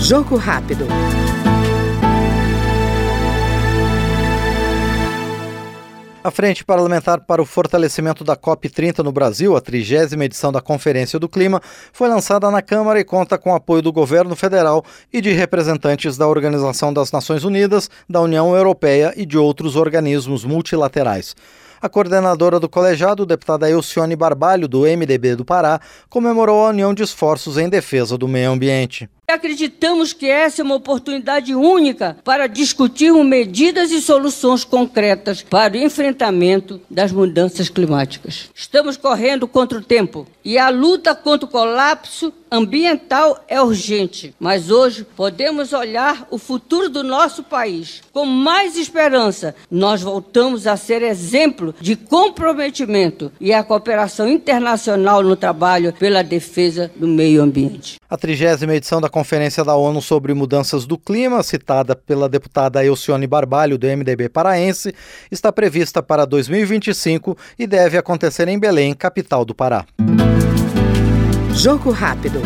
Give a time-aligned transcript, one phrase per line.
[0.00, 0.86] Jogo rápido.
[6.24, 11.18] A Frente Parlamentar para o Fortalecimento da COP30 no Brasil, a trigésima edição da Conferência
[11.18, 11.60] do Clima,
[11.92, 16.28] foi lançada na Câmara e conta com apoio do governo federal e de representantes da
[16.28, 21.34] Organização das Nações Unidas, da União Europeia e de outros organismos multilaterais.
[21.82, 27.02] A coordenadora do colegiado, deputada Elcione Barbalho, do MDB do Pará, comemorou a união de
[27.02, 29.10] esforços em defesa do meio ambiente.
[29.32, 35.78] Acreditamos que essa é uma oportunidade única para discutirmos medidas e soluções concretas para o
[35.78, 38.50] enfrentamento das mudanças climáticas.
[38.54, 44.70] Estamos correndo contra o tempo e a luta contra o colapso ambiental é urgente, mas
[44.70, 49.54] hoje podemos olhar o futuro do nosso país com mais esperança.
[49.70, 56.90] Nós voltamos a ser exemplo de comprometimento e a cooperação internacional no trabalho pela defesa
[56.94, 57.96] do meio ambiente.
[58.10, 63.24] A trigésima edição da Conferência da ONU sobre Mudanças do Clima, citada pela deputada Elcione
[63.24, 64.92] Barbalho, do MDB paraense,
[65.30, 69.86] está prevista para 2025 e deve acontecer em Belém, capital do Pará.
[71.54, 72.42] Jogo rápido.